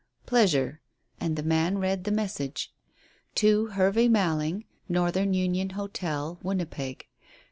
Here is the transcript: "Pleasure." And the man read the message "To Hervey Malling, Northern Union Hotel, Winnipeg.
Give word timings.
"Pleasure." 0.25 0.81
And 1.19 1.35
the 1.35 1.43
man 1.43 1.77
read 1.77 2.05
the 2.05 2.11
message 2.11 2.73
"To 3.35 3.67
Hervey 3.67 4.07
Malling, 4.07 4.65
Northern 4.89 5.35
Union 5.35 5.69
Hotel, 5.77 6.39
Winnipeg. 6.41 7.05